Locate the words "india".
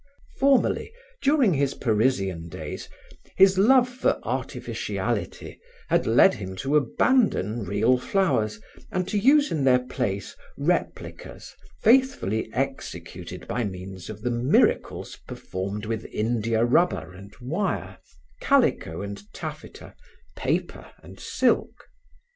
16.05-16.65